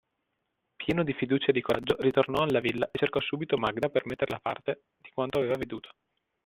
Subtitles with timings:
[0.77, 4.37] Pieno di fiducia e di coraggio, ritornò alla villa e cercò subito Magda per metterla
[4.37, 5.91] a parte di quanto aveva veduto.